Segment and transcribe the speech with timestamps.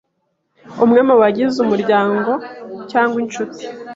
[0.83, 2.31] umwe mu bagize umuryango
[2.91, 3.65] cyangwa incuti